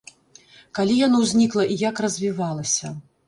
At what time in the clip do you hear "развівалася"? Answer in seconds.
2.05-2.93